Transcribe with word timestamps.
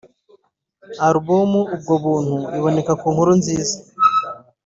Album’Ubwo 1.07 1.93
buntu’ 2.03 2.37
iboneka 2.57 2.93
ku 2.99 3.05
Nkurunziza 3.13 3.77